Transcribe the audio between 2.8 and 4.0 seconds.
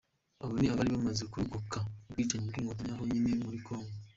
aho nyine muri congo.